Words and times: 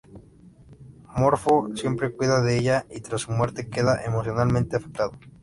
Morfo 1.15 1.69
siempre 1.75 2.11
cuida 2.11 2.41
de 2.41 2.57
ella 2.57 2.87
y 2.89 3.01
tras 3.01 3.21
su 3.21 3.31
muerte 3.33 3.69
queda 3.69 4.03
emocionalmente 4.03 4.75
afectado. 4.75 5.11